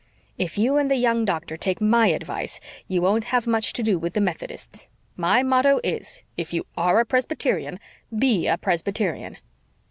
[0.39, 3.99] If you and the young doctor take MY advice, you won't have much to do
[3.99, 4.87] with the Methodists.
[5.15, 7.79] My motto is if you ARE a Presbyterian,
[8.17, 9.37] BE a Presbyterian."